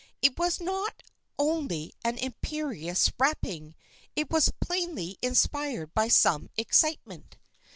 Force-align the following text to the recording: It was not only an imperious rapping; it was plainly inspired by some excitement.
It 0.19 0.39
was 0.39 0.59
not 0.59 1.03
only 1.37 1.93
an 2.03 2.17
imperious 2.17 3.11
rapping; 3.19 3.75
it 4.15 4.31
was 4.31 4.51
plainly 4.59 5.19
inspired 5.21 5.93
by 5.93 6.07
some 6.07 6.49
excitement. 6.57 7.37